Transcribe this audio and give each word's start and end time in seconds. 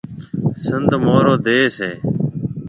سنڌه 0.65 0.97
مهورو 1.03 1.35
ديس 1.45 1.75
هيَ۔ 1.85 1.93